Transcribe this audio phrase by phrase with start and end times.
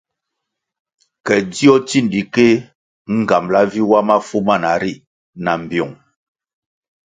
[1.25, 2.55] Ke dzio tsindikéh
[3.17, 4.93] nğambala vi wa mafu mana ri
[5.43, 5.95] na mbpiung.